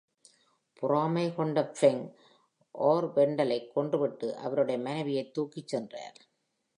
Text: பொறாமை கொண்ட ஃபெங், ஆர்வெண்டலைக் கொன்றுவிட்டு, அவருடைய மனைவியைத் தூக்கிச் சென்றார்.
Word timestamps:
பொறாமை 0.73 1.35
கொண்ட 1.35 1.71
ஃபெங், 1.79 2.13
ஆர்வெண்டலைக் 2.79 3.71
கொன்றுவிட்டு, 3.75 4.35
அவருடைய 4.35 4.81
மனைவியைத் 4.81 5.33
தூக்கிச் 5.33 5.67
சென்றார். 5.67 6.15